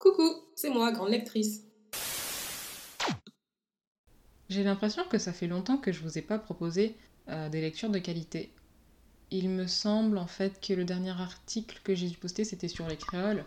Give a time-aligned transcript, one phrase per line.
[0.00, 1.60] Coucou, c'est moi, grande lectrice.
[4.48, 6.96] J'ai l'impression que ça fait longtemps que je vous ai pas proposé
[7.28, 8.50] euh, des lectures de qualité.
[9.30, 12.88] Il me semble en fait que le dernier article que j'ai dû poster c'était sur
[12.88, 13.44] les créoles,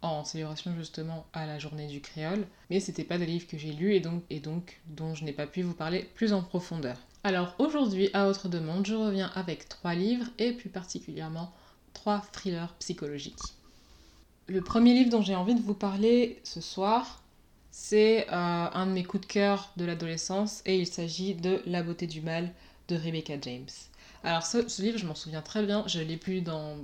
[0.00, 3.74] en célébration justement à la journée du créole, mais c'était pas des livres que j'ai
[3.74, 6.96] lus et donc, et donc dont je n'ai pas pu vous parler plus en profondeur.
[7.24, 11.52] Alors aujourd'hui, à autre demande, je reviens avec trois livres et plus particulièrement
[11.92, 13.59] trois thrillers psychologiques.
[14.50, 17.22] Le premier livre dont j'ai envie de vous parler ce soir,
[17.70, 21.84] c'est euh, un de mes coups de cœur de l'adolescence et il s'agit de La
[21.84, 22.50] beauté du mal
[22.88, 23.68] de Rebecca James.
[24.24, 26.78] Alors ce, livre, je m'en souviens très bien, je l'ai plus dans,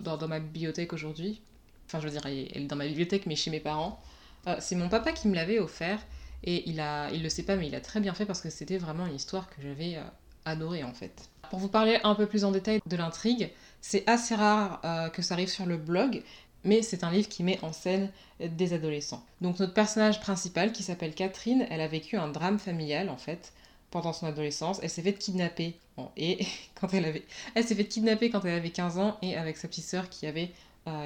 [0.00, 1.42] dans, ma bibliothèque aujourd'hui.
[1.84, 4.00] Enfin, je veux dire, elle est dans ma bibliothèque, mais chez mes parents.
[4.46, 6.00] Euh, c'est mon papa qui me l'avait offert
[6.44, 8.48] et il a, il le sait pas, mais il a très bien fait parce que
[8.48, 10.02] c'était vraiment une histoire que j'avais euh,
[10.46, 11.28] adorée en fait.
[11.50, 13.50] Pour vous parler un peu plus en détail de l'intrigue,
[13.82, 14.80] c'est assez rare
[15.12, 16.22] que ça arrive sur le blog,
[16.64, 18.10] mais c'est un livre qui met en scène
[18.40, 19.24] des adolescents.
[19.40, 23.52] Donc notre personnage principal, qui s'appelle Catherine, elle a vécu un drame familial en fait
[23.90, 24.80] pendant son adolescence.
[24.82, 25.76] Elle s'est fait kidnapper
[26.16, 26.46] et
[26.80, 29.68] quand elle avait, elle s'est fait kidnapper quand elle avait 15 ans et avec sa
[29.68, 30.50] petite sœur qui avait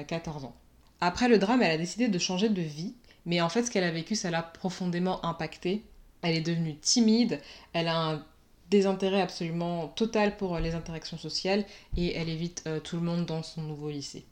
[0.07, 0.55] 14 euh, ans.
[1.01, 2.93] Après le drame, elle a décidé de changer de vie,
[3.25, 5.83] mais en fait ce qu'elle a vécu, ça l'a profondément impactée.
[6.21, 7.39] Elle est devenue timide,
[7.73, 8.25] elle a un
[8.69, 11.65] désintérêt absolument total pour les interactions sociales
[11.97, 14.25] et elle évite euh, tout le monde dans son nouveau lycée.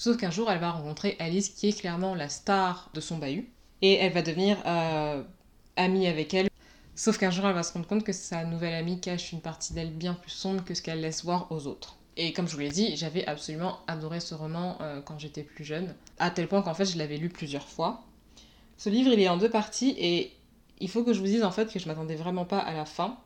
[0.00, 3.52] Sauf qu'un jour, elle va rencontrer Alice, qui est clairement la star de son bahut,
[3.82, 5.22] et elle va devenir euh,
[5.76, 6.48] amie avec elle.
[6.94, 9.74] Sauf qu'un jour, elle va se rendre compte que sa nouvelle amie cache une partie
[9.74, 11.98] d'elle bien plus sombre que ce qu'elle laisse voir aux autres.
[12.16, 15.64] Et comme je vous l'ai dit, j'avais absolument adoré ce roman euh, quand j'étais plus
[15.64, 18.02] jeune, à tel point qu'en fait, je l'avais lu plusieurs fois.
[18.78, 20.32] Ce livre, il est en deux parties, et
[20.78, 22.86] il faut que je vous dise en fait que je m'attendais vraiment pas à la
[22.86, 23.18] fin.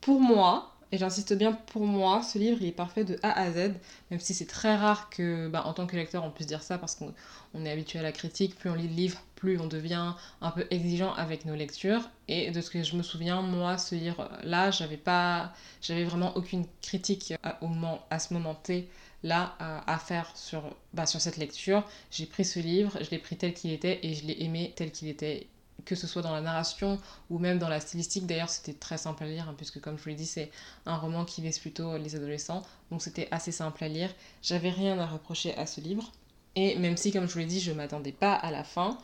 [0.00, 3.50] Pour moi, et j'insiste bien pour moi, ce livre il est parfait de A à
[3.50, 3.72] Z,
[4.12, 6.78] même si c'est très rare que, bah, en tant que lecteur, on puisse dire ça
[6.78, 8.54] parce qu'on est habitué à la critique.
[8.56, 12.08] Plus on lit le livre, plus on devient un peu exigeant avec nos lectures.
[12.28, 15.52] Et de ce que je me souviens, moi, ce livre-là, j'avais pas,
[15.82, 18.88] j'avais vraiment aucune critique moment, à ce moment T
[19.24, 21.82] là à, faire sur, bah, sur cette lecture.
[22.12, 24.92] J'ai pris ce livre, je l'ai pris tel qu'il était et je l'ai aimé tel
[24.92, 25.48] qu'il était
[25.84, 26.98] que ce soit dans la narration
[27.30, 28.26] ou même dans la stylistique.
[28.26, 30.50] D'ailleurs, c'était très simple à lire, hein, puisque comme je vous l'ai dit, c'est
[30.86, 34.10] un roman qui vise plutôt les adolescents, donc c'était assez simple à lire.
[34.42, 36.10] J'avais rien à reprocher à ce livre.
[36.56, 38.96] Et même si, comme je vous l'ai dit, je ne m'attendais pas à la fin,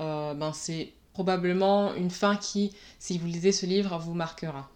[0.00, 4.68] euh, ben c'est probablement une fin qui, si vous lisez ce livre, vous marquera.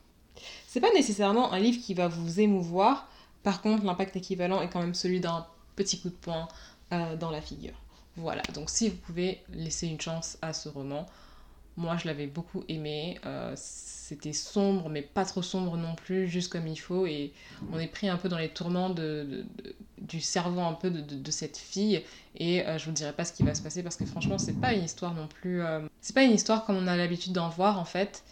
[0.66, 3.08] C'est pas nécessairement un livre qui va vous émouvoir,
[3.42, 6.48] par contre, l'impact équivalent est quand même celui d'un petit coup de poing
[6.92, 7.74] euh, dans la figure.
[8.16, 11.06] Voilà, donc si vous pouvez laisser une chance à ce roman,
[11.76, 13.19] moi, je l'avais beaucoup aimé.
[13.26, 17.06] Euh, c'était sombre, mais pas trop sombre non plus, juste comme il faut.
[17.06, 17.32] Et
[17.72, 18.94] on est pris un peu dans les tourments
[19.98, 22.03] du cerveau un peu de, cette fille.
[22.36, 24.59] Et euh, je vous dirai pas ce qui va se passer parce que franchement, c'est
[24.59, 25.62] pas une histoire non plus.
[25.62, 28.25] Euh, c'est pas une histoire comme on a l'habitude d'en voir en fait.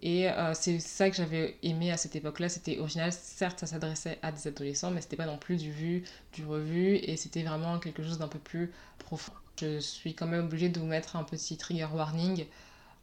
[0.00, 2.48] Et c'est ça que j'avais aimé à cette époque-là.
[2.48, 3.12] C'était original.
[3.12, 6.94] Certes, ça s'adressait à des adolescents, mais c'était pas non plus du vu, du revu.
[6.94, 8.70] Et c'était vraiment quelque chose d'un peu plus
[9.00, 9.32] profond.
[9.60, 12.46] Je suis quand même obligée de vous mettre un petit trigger warning.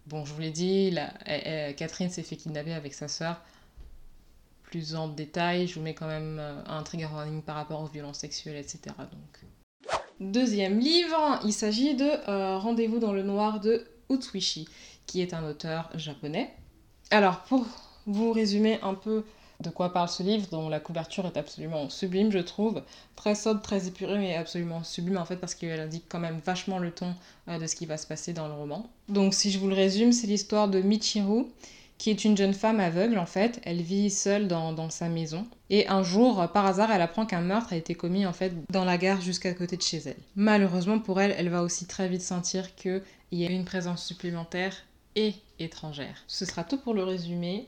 [0.08, 0.96] Bon, je vous l'ai dit,
[1.78, 3.42] Catherine s'est fait kidnapper avec sa sœur.
[4.64, 7.88] Plus en détail, je vous mets quand même euh, un trigger warning par rapport aux
[7.88, 8.80] violences sexuelles, etc.
[8.98, 9.92] Donc.
[10.20, 14.68] Deuxième livre, il s'agit de euh, Rendez-vous dans le noir de Utsuishi,
[15.06, 16.54] qui est un auteur japonais.
[17.12, 17.66] Alors, pour
[18.06, 19.24] vous résumer un peu
[19.62, 22.82] de quoi parle ce livre, dont la couverture est absolument sublime, je trouve.
[23.16, 26.80] Très sobre, très épurée, mais absolument sublime en fait, parce qu'elle indique quand même vachement
[26.80, 27.14] le ton
[27.48, 28.90] euh, de ce qui va se passer dans le roman.
[29.10, 31.46] Donc, si je vous le résume, c'est l'histoire de Michiru,
[31.98, 33.62] qui est une jeune femme aveugle en fait.
[33.64, 35.48] Elle vit seule dans, dans sa maison.
[35.70, 38.86] Et un jour, par hasard, elle apprend qu'un meurtre a été commis en fait dans
[38.86, 40.18] la gare jusqu'à côté de chez elle.
[40.36, 43.02] Malheureusement pour elle, elle va aussi très vite sentir qu'il
[43.32, 44.76] y a une présence supplémentaire
[45.16, 46.24] et étrangère.
[46.28, 47.68] Ce sera tout pour le résumé.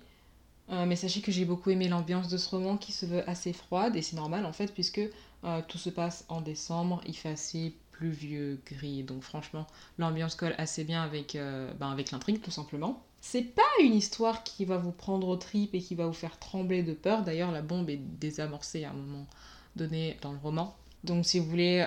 [0.70, 3.54] Euh, mais sachez que j'ai beaucoup aimé l'ambiance de ce roman qui se veut assez
[3.54, 5.00] froide, et c'est normal en fait, puisque
[5.44, 9.66] euh, tout se passe en décembre, il fait assez pluvieux, gris, donc franchement,
[9.98, 13.02] l'ambiance colle assez bien avec, euh, ben, avec l'intrigue tout simplement.
[13.22, 16.38] C'est pas une histoire qui va vous prendre aux tripes et qui va vous faire
[16.38, 19.26] trembler de peur, d'ailleurs la bombe est désamorcée à un moment
[19.76, 20.76] donné dans le roman.
[21.04, 21.86] Donc si vous voulez,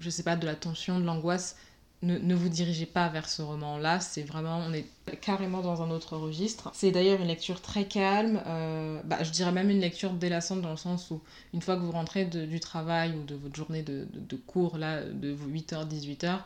[0.00, 1.56] je sais pas, de la tension, de l'angoisse,
[2.04, 4.86] ne, vous dirigez pas vers ce roman-là, c'est vraiment, on est
[5.20, 6.70] carrément dans un autre registre.
[6.74, 10.70] C'est d'ailleurs une lecture très calme, euh, bah, je dirais même une lecture délassante dans
[10.70, 11.20] le sens où
[11.52, 14.06] une fois que vous rentrez du travail ou de votre journée de,
[14.46, 16.38] cours, là, de 8h, 18h,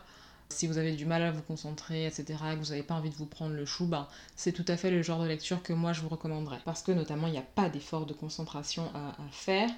[0.51, 3.15] si vous avez du mal à vous concentrer, etc., que vous n'avez pas envie de
[3.15, 5.93] vous prendre le chou, bah, c'est tout à fait le genre de lecture que moi
[5.93, 6.59] je vous recommanderais.
[6.65, 9.69] Parce que notamment, il n'y a pas d'effort de concentration à faire.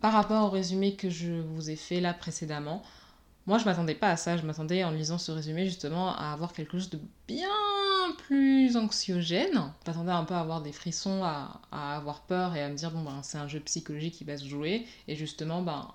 [0.00, 2.82] Par rapport au résumé que je vous ai fait là précédemment,
[3.46, 4.36] Moi, je m'attendais pas à ça.
[4.36, 6.98] Je m'attendais, en lisant ce résumé, justement, à avoir quelque chose de
[7.28, 7.48] bien
[8.18, 9.72] plus anxiogène.
[9.84, 12.90] Je m'attendais un peu à avoir des frissons, à, avoir peur et à me dire,
[12.90, 14.86] bon, ben, c'est un jeu psychologique qui va se jouer.
[15.06, 15.92] Et justement, ben,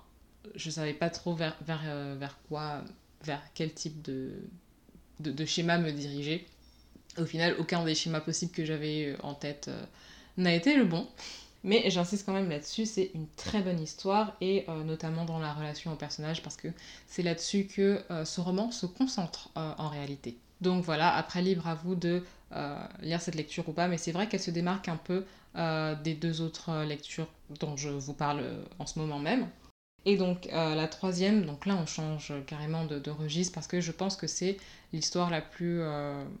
[0.54, 2.82] je savais pas trop vers, vers, euh, vers quoi,
[3.22, 4.32] vers quel type de,
[5.20, 6.46] de, schéma me diriger.
[7.18, 9.84] Au final, aucun des schémas possibles que j'avais en tête euh,
[10.38, 11.06] n'a été le bon.
[11.64, 15.52] Mais j'insiste quand même là-dessus, c'est une très bonne histoire et euh, notamment dans la
[15.52, 16.68] relation au personnage parce que
[17.06, 20.36] c'est là-dessus que euh, ce roman se concentre euh, en réalité.
[20.60, 22.22] Donc voilà, après libre à vous de
[23.00, 25.24] lire cette lecture ou pas, mais c'est vrai qu'elle se démarque un peu
[26.04, 27.26] des deux autres lectures
[27.60, 28.44] dont je vous parle
[28.78, 29.48] en ce moment même.
[30.04, 34.16] Et donc la troisième, donc là on change carrément de, registre parce que je pense
[34.16, 34.58] que c'est
[34.92, 35.80] l'histoire la plus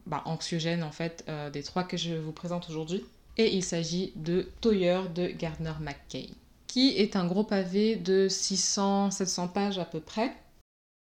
[0.06, 1.24] bah, anxiogène en fait
[1.54, 3.02] des trois que je vous présente aujourd'hui
[3.38, 6.28] et il s'agit de Toyer de Gardner McKay,
[6.66, 10.34] qui est un gros pavé de 600-700 pages à peu près.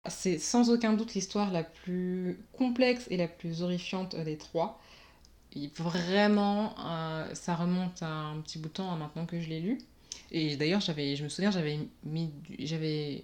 [0.09, 4.81] C'est sans aucun doute l'histoire la plus complexe et la plus horrifiante des trois.
[5.77, 9.77] vraiment, euh, ça remonte un petit bout de temps maintenant que je l'ai lu.
[10.31, 11.51] Et d'ailleurs, je me souviens,
[12.03, 13.23] mis, j'avais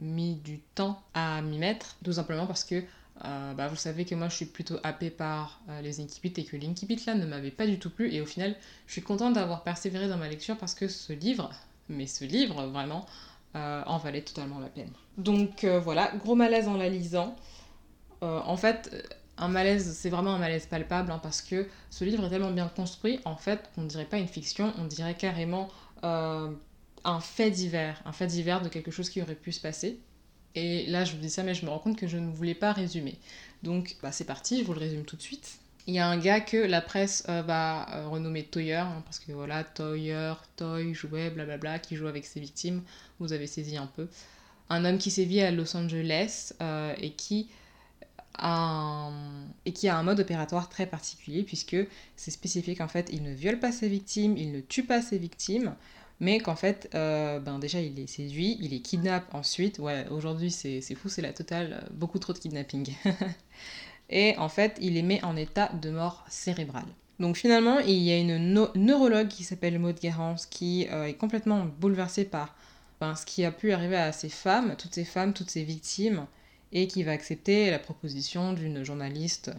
[0.00, 2.84] mis du temps à m'y mettre, tout simplement parce que
[3.24, 6.44] euh, bah, vous savez que moi je suis plutôt happée par euh, les Inkipit et
[6.44, 8.56] que l'Inkipit là ne m'avait pas du tout plu et au final
[8.86, 11.50] je suis contente d'avoir persévéré dans ma lecture parce que ce livre,
[11.88, 13.06] mais ce livre vraiment,
[13.54, 14.90] euh, en valait totalement la peine.
[15.18, 17.36] Donc voilà, gros malaise en la lisant.
[18.22, 22.30] en fait, un malaise, c'est vraiment un malaise palpable hein, parce que ce livre est
[22.30, 25.68] tellement bien construit en fait qu'on ne dirait pas une fiction, on dirait carrément
[26.02, 30.00] un fait divers, un fait divers de quelque chose qui aurait pu se passer.
[30.54, 32.54] Et là, je vous dis ça, mais je me rends compte que je ne voulais
[32.54, 33.16] pas résumer.
[33.62, 35.58] Donc, bah, c'est parti, je vous le résume tout de suite.
[35.86, 39.18] Il y a un gars que la presse euh, va euh, renommer Toyer, hein, parce
[39.18, 42.82] que voilà, Toyer, Toy, jouet, blablabla, qui joue avec ses victimes,
[43.18, 44.06] vous avez saisi un peu.
[44.70, 47.48] Un homme qui sévit à Los Angeles euh, et qui
[48.34, 49.12] a un...
[49.66, 51.76] et qui a un mode opératoire très particulier, puisque
[52.16, 55.18] c'est spécifique en fait, il ne viole pas ses victimes, il ne tue pas ses
[55.18, 55.74] victimes,
[56.22, 59.80] mais qu'en fait, euh, ben déjà, il est séduit, il est kidnappe ensuite.
[59.80, 62.94] Ouais, aujourd'hui, c'est fou, c'est la totale, euh, beaucoup trop de kidnapping.
[64.08, 66.86] et en fait, il est mis en état de mort cérébrale.
[67.18, 68.38] Donc finalement, il y a une
[68.76, 72.54] neurologue qui s'appelle Maud Guérance qui euh, est complètement bouleversée par
[73.00, 76.26] ben, ce qui a pu arriver à ces femmes, toutes ces femmes, toutes ces victimes,
[76.70, 79.50] et qui va accepter la proposition d'une journaliste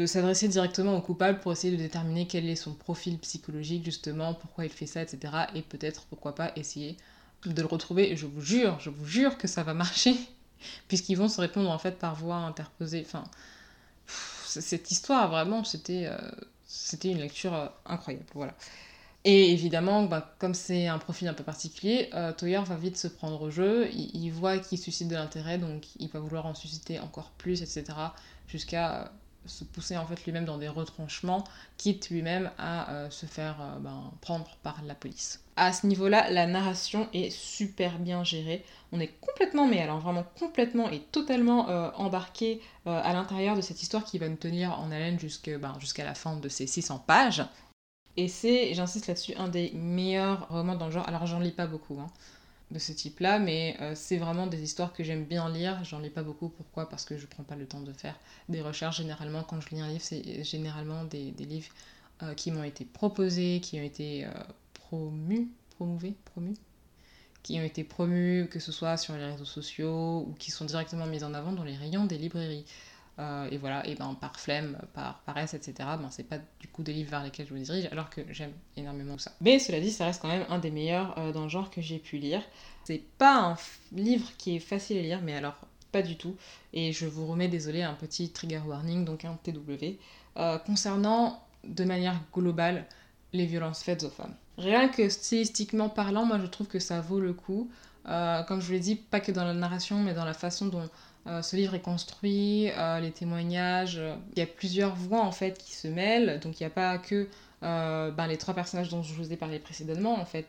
[0.00, 4.32] de s'adresser directement au coupable pour essayer de déterminer quel est son profil psychologique, justement,
[4.32, 5.32] pourquoi il fait ça, etc.
[5.54, 6.96] Et peut-être, pourquoi pas, essayer
[7.44, 8.10] de le retrouver.
[8.10, 10.16] Et je vous jure, je vous jure que ça va marcher,
[10.88, 13.02] puisqu'ils vont se répondre en fait par voie interposée.
[13.04, 13.24] Enfin,
[14.06, 16.18] cette histoire, vraiment, c'était euh,
[17.04, 18.26] une lecture euh, incroyable.
[18.34, 18.54] Voilà.
[19.24, 23.06] Et évidemment, bah, comme c'est un profil un peu particulier, euh, Toyer va vite se
[23.06, 23.90] prendre au jeu.
[23.92, 27.84] Il voit qu'il suscite de l'intérêt, donc il va vouloir en susciter encore plus, etc.
[28.48, 29.12] Jusqu'à
[29.46, 31.44] se pousser en fait lui-même dans des retranchements,
[31.76, 35.42] quitte lui-même à euh, se faire euh, ben, prendre par la police.
[35.56, 38.64] À ce niveau-là, la narration est super bien gérée.
[38.92, 43.82] On est complètement, mais alors vraiment complètement et totalement euh, embarqué à l'intérieur de cette
[43.82, 45.18] histoire qui va nous tenir en haleine
[45.60, 47.44] ben, jusqu'à la fin de ces 600 pages.
[48.16, 51.06] Et c'est, j'insiste là-dessus, un des meilleurs romans dans le genre.
[51.08, 52.08] Alors j'en lis pas beaucoup, hein
[52.70, 55.82] de ce type-là, mais euh, c'est vraiment des histoires que j'aime bien lire.
[55.84, 56.48] J'en lis pas beaucoup.
[56.48, 56.88] Pourquoi?
[56.88, 58.98] Parce que je prends pas le temps de faire des recherches.
[58.98, 61.72] Généralement, quand je lis un livre, c'est généralement des, livres
[62.22, 64.30] euh, qui m'ont été proposés, qui ont été euh,
[64.74, 66.56] promus, promouvés, promus,
[67.42, 71.06] qui ont été promus, que ce soit sur les réseaux sociaux ou qui sont directement
[71.06, 72.66] mis en avant dans les rayons des librairies.
[73.18, 76.82] Euh, et voilà, et ben par flemme, par paresse, etc., ben c'est pas du coup
[76.82, 79.32] des livres vers lesquels je me dirige, alors que j'aime énormément ça.
[79.40, 81.82] Mais cela dit, ça reste quand même un des meilleurs euh, dans le genre que
[81.82, 82.42] j'ai pu lire.
[82.84, 83.56] C'est pas un
[83.92, 85.56] livre qui est facile à lire, mais alors
[85.92, 86.36] pas du tout.
[86.72, 89.98] Et je vous remets, désolé, un petit trigger warning, donc un TW,
[90.36, 92.86] euh, concernant de manière globale
[93.32, 94.34] les violences faites aux femmes.
[94.56, 97.70] Rien que stylistiquement parlant, moi je trouve que ça vaut le coup.
[98.04, 100.88] comme je vous l'ai dit, pas que dans la narration, mais dans la façon dont
[101.26, 104.00] euh, ce livre est construit, euh, les témoignages,
[104.32, 106.98] il y a plusieurs voix en fait qui se mêlent, donc il n'y a pas
[106.98, 107.28] que
[107.62, 110.46] euh, ben, les trois personnages dont je vous ai parlé précédemment en fait.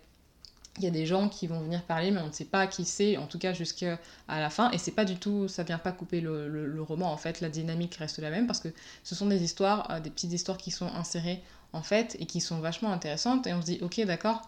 [0.78, 2.86] Il y a des gens qui vont venir parler, mais on ne sait pas qui
[2.86, 4.00] c'est, en tout cas jusqu'à
[4.30, 4.72] la fin.
[4.72, 7.42] Et c'est pas du tout, ça vient pas couper le, le, roman en fait.
[7.42, 8.70] La dynamique reste la même parce que
[9.04, 12.60] ce sont des histoires, des petites histoires qui sont insérées en fait et qui sont
[12.60, 13.48] vachement intéressantes.
[13.48, 14.44] Et on se dit, ok, d'accord,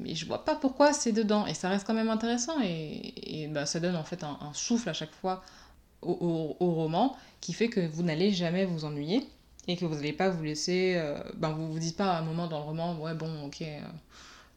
[0.00, 1.46] mais je vois pas pourquoi c'est dedans.
[1.46, 4.88] Et ça reste quand même intéressant et, et bah, ça donne en fait un, souffle
[4.88, 5.42] à chaque fois
[6.02, 9.26] au, roman qui fait que vous n'allez jamais vous ennuyer
[9.68, 10.94] et que vous n'allez pas vous laisser.
[10.96, 13.62] Euh, ben vous vous dites pas à un moment dans le roman, ouais, bon, ok,
[13.62, 13.80] euh,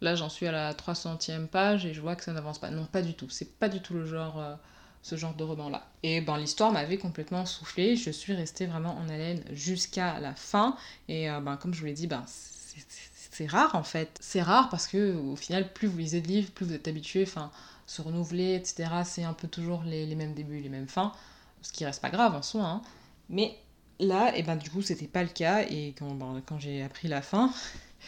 [0.02, 2.70] Là, j'en suis à la 300e page et je vois que ça n'avance pas.
[2.70, 3.30] Non, pas du tout.
[3.30, 4.56] C'est pas du tout le genre, euh,
[5.02, 5.88] ce genre de roman-là.
[6.04, 7.96] Et ben, l'histoire m'avait complètement soufflé.
[7.96, 10.78] Je suis restée vraiment en haleine jusqu'à la fin.
[11.08, 13.17] Et ben, comme je vous l'ai dit, ben, c'est
[13.48, 14.18] rare en fait.
[14.20, 17.24] C'est rare parce que au final, plus vous lisez de livres, plus vous êtes habitué,
[17.24, 17.52] enfin,
[17.86, 18.90] se renouveler, etc.
[19.06, 21.14] C'est un peu toujours les, mêmes débuts, les mêmes fins.
[21.62, 22.64] Ce qui reste pas grave en soi.
[22.64, 22.82] Hein.
[23.30, 23.58] Mais
[24.00, 25.64] là, et ben, du coup, c'était pas le cas.
[25.64, 27.52] Et quand, ben, j'ai appris la fin,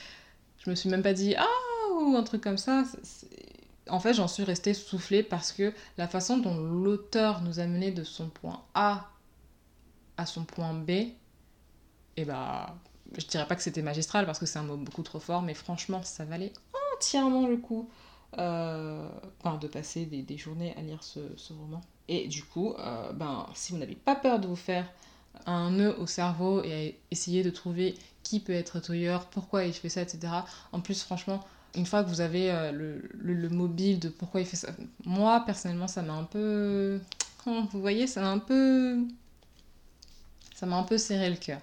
[0.60, 1.48] je me suis même pas dit Ah
[1.96, 2.84] ou un truc comme ça.
[3.90, 7.92] En fait, j'en suis restée soufflée parce que la façon dont l'auteur nous a mené
[7.92, 9.10] de son point A
[10.18, 11.16] à son point B, et
[12.18, 12.76] eh bah,
[13.18, 15.54] je dirais pas que c'était magistral parce que c'est un mot beaucoup trop fort, mais
[15.54, 16.54] franchement, ça valait
[16.96, 17.90] entièrement le coup
[18.38, 19.10] euh,
[19.60, 21.20] de passer des, journées à lire ce,
[21.54, 21.82] roman.
[22.08, 24.86] Et du coup, euh, ben, si vous n'avez pas peur de vous faire
[25.46, 29.74] un nœud au cerveau et à essayer de trouver qui peut être touilleur, pourquoi il
[29.74, 30.32] fait ça, etc.
[30.72, 31.44] En plus, franchement,
[31.76, 34.70] une fois que vous avez euh, le, mobile de pourquoi il fait ça,
[35.06, 37.00] moi personnellement ça m'a un peu.
[37.46, 39.00] Vous voyez, ça m'a un peu.
[40.56, 41.62] Ça m'a un peu serré le cœur.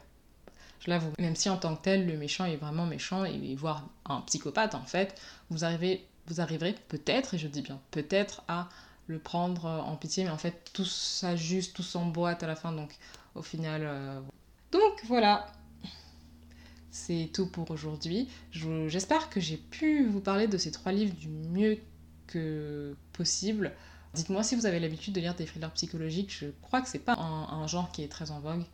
[1.19, 4.75] Même si en tant que tel, le méchant est vraiment méchant, et voire un psychopathe
[4.75, 8.69] en fait, vous, arrivez, vous arriverez peut-être, et je dis bien peut-être, à
[9.09, 12.97] le prendre en pitié, mais en fait tout s'ajuste, tout s'emboîte à la fin, donc
[13.35, 13.83] au final.
[13.85, 14.21] Euh,
[14.73, 15.47] donc voilà,
[16.91, 18.29] c'est tout pour aujourd'hui.
[18.53, 21.79] J'espère que j'ai pu vous parler de ces trois livres du mieux
[22.27, 23.73] que possible.
[24.15, 26.35] Dites-moi si vous avez l'habitude de lire des thrillers psychologiques.
[26.37, 28.65] Je crois que c'est pas un, genre qui est très en vogue,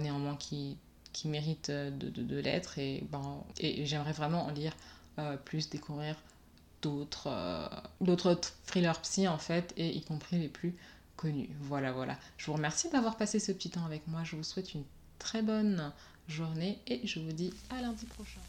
[0.00, 0.76] néanmoins qui,
[1.16, 2.78] qui mérite de, de, l'être.
[2.78, 4.76] Et, ben, et j'aimerais vraiment en lire
[5.18, 6.14] euh, plus, découvrir
[6.82, 7.66] d'autres euh,
[8.02, 10.74] d'autres thrillers psy en fait, et y compris les plus
[11.16, 11.48] connus.
[11.62, 12.18] Voilà, voilà.
[12.36, 14.24] Je vous remercie d'avoir passé ce petit temps avec moi.
[14.24, 14.84] Je vous souhaite une
[15.18, 15.90] très bonne
[16.28, 18.40] journée et je vous dis à lundi prochain.